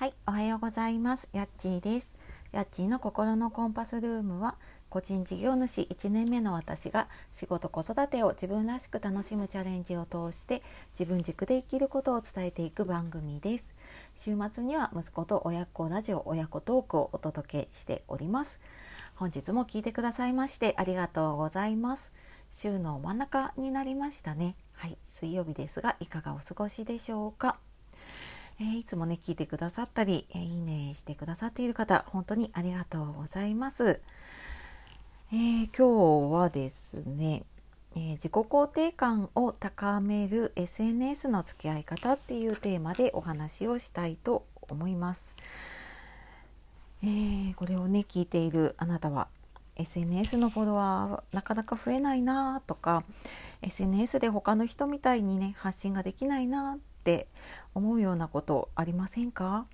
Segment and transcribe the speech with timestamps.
[0.00, 1.28] はい、おはようございます。
[1.34, 2.16] やっちーです。
[2.52, 4.56] やっちーの心のコンパスルームは、
[4.88, 10.62] 個人事業主1年目の私が仕事子育てを自分らしく楽しむチャレンジを通して
[10.98, 13.76] 自分軸で生きることを伝えていく番組です。
[14.14, 18.58] 週末には息子と親子ラジオ親子トークをお届けしております。
[19.16, 22.10] 本日も聞いてくださいましてありがとうございます。
[22.50, 24.56] 週の真ん中になりましたね。
[24.72, 27.58] はい、水曜日ですがいかがお過ごしでしょうか？
[28.60, 34.00] えー、いつもね聞いてくださったり、えー、いいねしてくださっている方本当にありがとうございます。
[35.32, 37.44] えー、今日はですね、
[37.94, 45.36] え自己肯定感を高める SNS の付き合い方っていうテーマでお話をしたいと思います。
[47.02, 49.28] えこれをね聞いているあなたは
[49.76, 53.04] SNS のフォロワーなかなか増えないなとか
[53.62, 57.28] SNS で他の人みたいにね発信ができないなって
[57.74, 59.66] 思うようなことありませんか？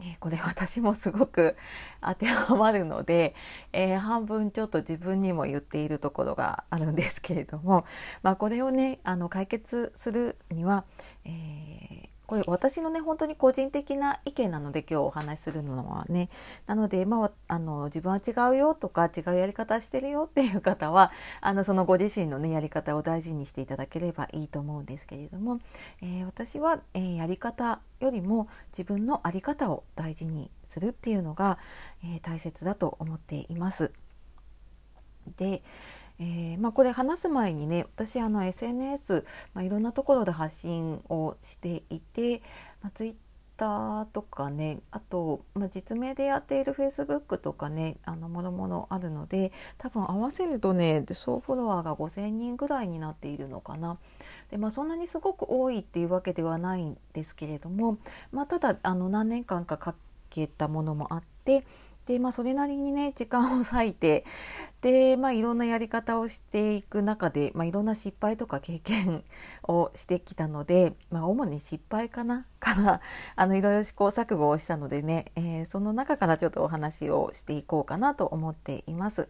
[0.00, 1.56] えこれ私もすごく
[2.02, 3.34] 当てはまるので、
[3.72, 7.86] えー、半分ちょっと自分にも言っているところがあるんですけれども、
[8.22, 10.84] まあ、これをねあの解決するには、
[11.24, 16.28] えーこれ私のね本当に個人的な意見なので今日お話しするのはね
[16.66, 25.60] なので、まあ、あの自分は違うよとか違うやり方してるよっていう方はあのそのご自身のねやり方を大事にしていただければいいと思うんですけれども、
[26.02, 31.58] えー、私は、えー、やり方よりも自分の在り方を大事にするっていうのが、
[32.04, 33.92] えー、大切だと思っています。
[35.36, 35.62] で
[36.18, 42.40] えー、まあ、これ話す前にね私あの SNS、まあ、いろんなところで発信をしていて、
[42.82, 43.14] まあ、ツイッ
[43.56, 53.98] ターとかねあと、まあ、実名でやっているフェイスブックとかねあのもろもろあるので多分合わせるとね総フォロワーが5,000人ぐらいになっているのかな。
[54.50, 57.98] でまあ、そんなにすごく多いっていうわけではないんですけれども、
[58.30, 59.94] まあ、ただあの何年間かか
[60.30, 61.64] けたものもあって
[62.06, 64.24] でまあそれなりにね時間を割いて
[64.80, 69.24] でまあいろんなやり方をしていく中で、まあ、いろんな失敗とか経験
[69.64, 73.00] をしてきたので、まあ、主に失敗かな から
[73.34, 79.28] あのいろいろ試行錯誤をしたのでね、えー、その中からちょっとお話をしていこうかなと思っています。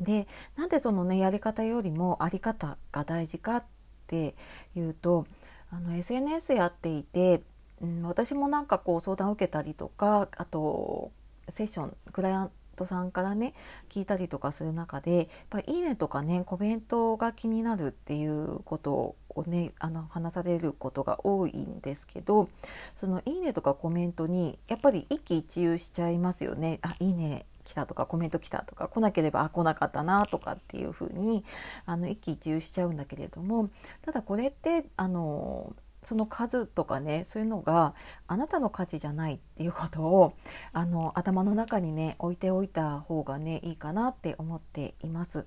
[0.00, 3.64] でなんでそのねやり方よりもあり方が大事かっ
[4.06, 4.34] て
[4.76, 5.26] いうと
[5.70, 7.42] あの SNS やっていて、
[7.80, 11.10] うん、私もなんかこう相談を受けたりとかあと
[11.48, 13.54] セッションクライアントさんからね
[13.88, 22.48] 聞いたりとかする中でやっぱ「いいね」とかねコメントが気になるっていうことをねあの話されることが多いんですけど
[22.94, 26.78] その「いいね」とかコメントにやっぱり一喜一憂しちゃいますよね。
[26.82, 31.44] あいいね来たとかコメント来たとか来なければあ来なかったなとかっていうふうに
[31.84, 33.68] あの一喜一憂しちゃうんだけれども
[34.00, 37.94] ただこれってあのその数とかねそういうのが
[38.26, 40.34] あなたの価値じゃないっていうことを
[40.72, 45.46] あの頭の中にね置いておいた方がねいいかなって思っています。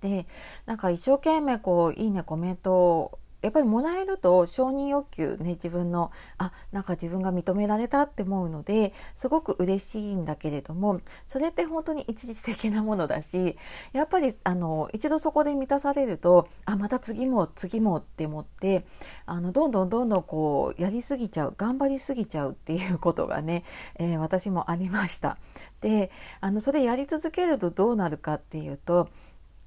[0.00, 0.26] で
[0.66, 13.56] なんか一生懸命こういいねコメントをやっぱりもらえると承認欲求ね自分のあなんか自分が認められたって思うのですごく嬉しいんだけれどもそれって本当に一時的なものだし
[13.92, 18.84] やっぱりあの一度そこで満たされるとあまた次も次もって思って
[19.26, 23.64] あのどんどんどんどんこうやりすぎちゃう頑張りすぎちゃうっていうことがね、
[23.98, 25.38] えー、私もありました。
[25.80, 29.08] であのそれやり続けるとどうなるかっていうと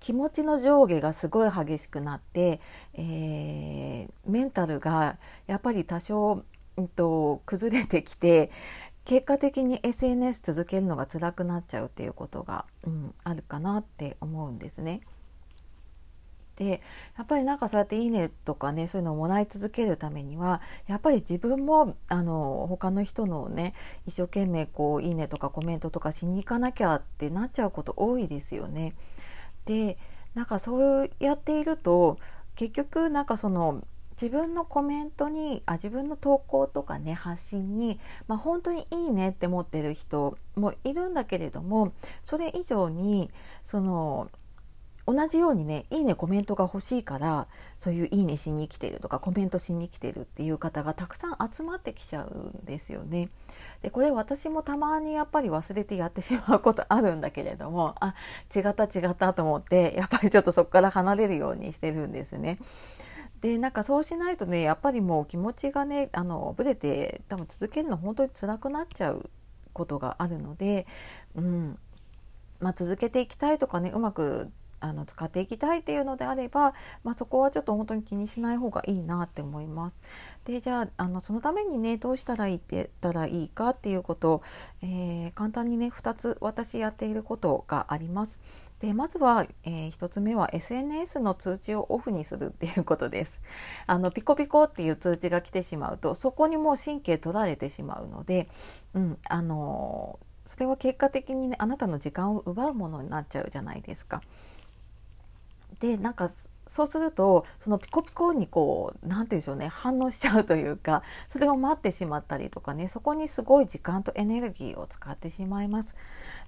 [0.04, 2.60] 気持ちの上下がすごい激しくなって、
[2.94, 6.44] えー、メンタルがやっぱり多少、
[6.76, 8.52] うんと、崩れてきて
[9.06, 15.00] 結果的に SNS 続けるのが辛くなっちゃうっていうことが、うん、あるかなって思うんですね。
[16.58, 16.82] で
[17.18, 23.74] やっぱりなんかそうやって「いいね」とかねそういうのをもらい続けるためにはやっぱり自分もあの他の人のね
[24.06, 28.94] 一生懸命こう「いいね」とかコメントとかしに行かなきゃってなっちゃうこと多いですよね。
[29.66, 29.98] で
[30.34, 32.18] なんかそうやっていると
[32.56, 43.32] 結局なんかその自分のコメントにあ自分の投稿とかね発信に、まあ、本当にいいねって思ってる人もいるんだけれどもそれ以上に
[43.64, 44.30] その
[45.06, 53.30] 同じようにね、いいねコメントが欲しいから、そういういいねしに来てるとかコメントしに来てるっていう方がたくさん集まってきちゃうんですよね。
[53.82, 58.16] で、これ私もたまにやっぱり忘れてやってしまうことあるんだけれども、あ、
[58.56, 62.58] 違った違ったと思って、やっぱりちょっとそこから離れるようにしてるんですね。
[63.42, 69.30] でなんかそうしないとねやっぱりもう気持ちがねあのぶれて多分続けるの本当に辛くなっちゃう
[69.74, 70.88] ことがあるので、
[71.36, 71.78] うん
[72.62, 74.50] まあ、続けていきたいとかねうまく
[74.84, 79.98] あの使っていきたいっていうのであれば、まあ、そこはちょっと本当に気にしない方がいいなって思います。
[80.46, 84.42] でじゃああのそのためにねどうしたらいいって言ったらいいかっていうことを、
[84.82, 88.42] えー、簡単にね2つ私やっていることがあります。
[88.80, 93.40] でまずは、えー、1つ目は SNS の通知をオフにするっていうことです。
[93.88, 98.50] あのピコピコっていう通知が来てしまうとそこにもう神経取られてしまうので、
[98.94, 104.22] うん、あのそれは結果的にねあなたの時間を奪うものになっちゃうじゃないですか。
[105.80, 106.28] でなんか
[106.66, 115.96] そうするとそのピコピコにこう何て言うんでしょうね反応しちゃうというか それを待ってしまったりとかねそこにすごい時間とエネルギーを使ってしまいます。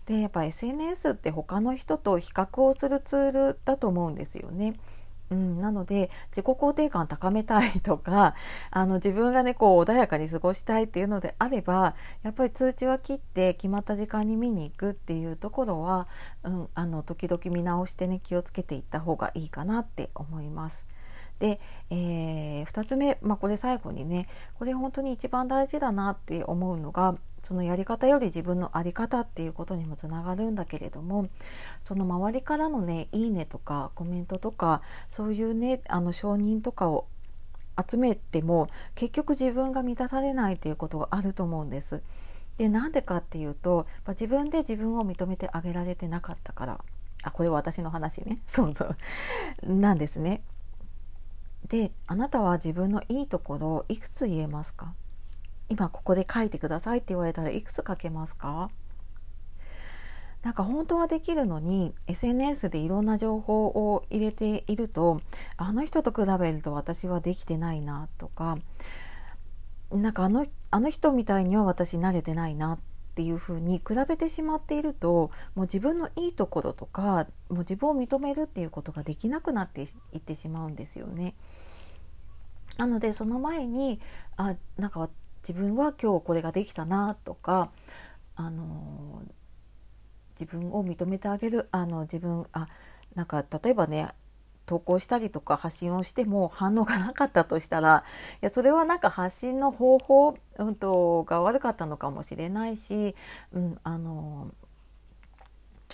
[0.05, 4.75] でやっぱ SNS って他の人と比較をするツールだと思うんですよね。
[5.31, 8.35] うん、なので自己肯定感高めたいとか
[8.71, 16.07] あの自分がねこう穏やかに過ごしたいっていうのであればやっぱり通知は切って決まった時間に見に行くっていうところは、
[16.43, 20.85] うん、あの時々見直してね気をつけていった方がいいかなって思います。
[21.39, 24.27] で、えー、2つ目、まあ、これ最後にね
[24.57, 27.15] これ本当に一番大事だなって思うのが
[27.45, 31.29] そのやり方より自分の在り方っていうことにもつながるんだけれども
[31.83, 37.05] その周りからのね「いいね」とかコメントとかそういうねあの承認とかを
[37.87, 42.01] 集めても結局自分が満たされないっていうことがあると思うんです。
[42.57, 46.79] でなんでかっていうと自分で自分を認めてあげられてなかったから
[47.21, 48.95] あこれは私の話ね そうそう
[49.75, 50.41] なんですね。
[51.67, 54.95] であなたは自分のいいところをいくつ言えますか？
[55.69, 58.69] 今ここで書いてくださいって言われたらいくつ書けますか？
[60.43, 65.21] なんか本当はできるのに SNS でいろんな情報を入れていると
[65.57, 68.59] あの人と比べると私はできてないなとか
[69.91, 72.79] なんかあのあの人みたいには私慣れてないなっ
[73.15, 81.33] ていうふうに比べてしまっているともう自分のいいところとかもう自分を認めるっていうことができなくなっていってしまうんですよね。
[82.77, 83.99] なのでその前に
[84.37, 85.09] あなんか
[85.47, 87.69] 自分は今日これができたなとか
[88.35, 89.21] あの
[90.39, 92.67] 自分を認めてあげるあの自分あ
[93.13, 94.09] なんか例えばね
[94.65, 98.03] 投稿したりとか発信をしても反応がなかったとしたら
[98.41, 103.15] いやそれはなんか発信の方法、うんと、が悪かったのかもしれないし、
[103.53, 104.51] うん、あの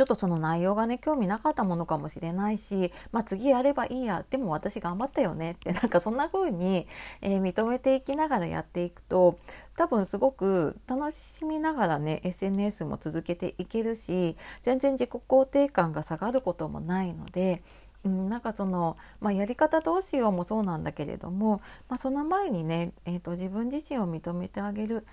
[0.02, 6.88] ちょっとその内容がね興味なかったものかもしれないし、まあ、次やればいいやでも私頑張ったよねってなんかそんな風に、
[7.22, 9.38] えー、認めていきながらやっていくと
[9.78, 17.62] 多分すごく楽しみながらね SNS も続けていけるし全然自己肯定感が下がることもないので
[18.04, 25.06] うん、なんかその、まあ、やり方どうしようもそうなんだけれども、まあ、その前にね、えーと、自分自身を認めてあげる、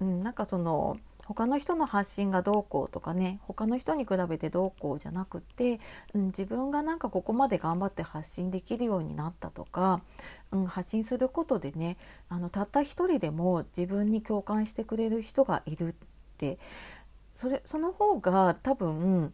[0.00, 0.96] うん、なんかその
[1.32, 5.78] 他の人の発信がどうこうとかね他の人に比べてどうこうじゃなくって、
[6.12, 10.00] うん、自分がなんかここまで頑張って発信できるようになったとか、
[10.50, 11.98] うん、発信することでね
[12.28, 15.94] あのたった一人でも自分に共感してくれる人がいるっ
[16.36, 16.58] て
[17.32, 19.32] それその方が多分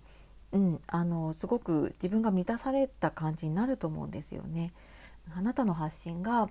[0.52, 4.72] うん、あのすごく自分が満たされた感じになると思うんですよね。
[5.36, 6.48] あなたの発信が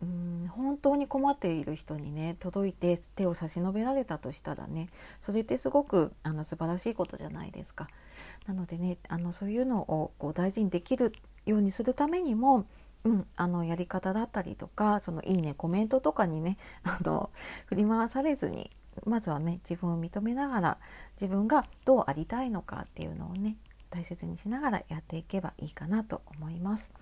[0.00, 4.88] 本当に困っている人にね届いて手を差し伸べられたとしたらね
[5.20, 7.88] それってすごくあの素晴らしいことじゃないですか。
[8.46, 11.12] なのでねあのそういうのをこう大事にできる
[11.46, 12.66] ようにするためにも
[13.04, 17.30] うん、あのやり方だったりとかそのいいねコメントとかにね あの
[17.66, 18.68] 振り回されずに
[19.04, 20.78] まずはね自分を認めながら
[21.12, 23.58] 自分がどうありたいのかっていうのをね
[23.90, 26.92] 大切にしながらやっていけばいいかなと思います。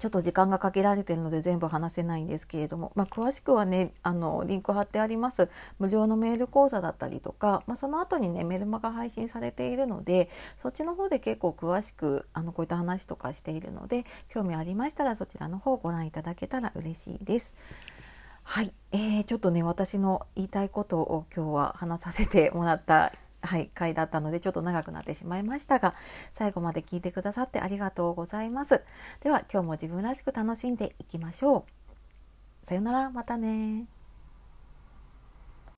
[0.00, 17.54] ちょっと時間がかけられてるので全部話せないんですけれども、まあ、詳しくはねあのリンク貼ってあります無料のメール講座だったりとか、まあ、その後にねメルマが配信されているのでそっちの方で結構詳しくあのこういった話とかしているので興味ありましたらそちらの方ご覧いただけたら嬉しいです。
[18.42, 25.94] はい、えー、ちょっとね私の言いたいことを今日は話させてもらったはい、回だったのでちょっと長くなってしまいましたが
[26.32, 28.82] 最後まで聞いてくださってありがとうございます。
[29.20, 32.66] では今日も自分らしく楽しんでいきましょう。
[32.66, 33.86] さよならまたね